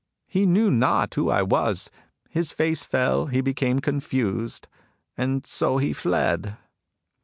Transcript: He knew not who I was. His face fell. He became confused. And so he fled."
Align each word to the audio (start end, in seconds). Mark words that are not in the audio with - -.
He 0.25 0.47
knew 0.47 0.71
not 0.71 1.13
who 1.13 1.29
I 1.29 1.43
was. 1.43 1.91
His 2.27 2.51
face 2.51 2.83
fell. 2.83 3.27
He 3.27 3.39
became 3.39 3.79
confused. 3.79 4.67
And 5.15 5.45
so 5.45 5.77
he 5.77 5.93
fled." 5.93 6.57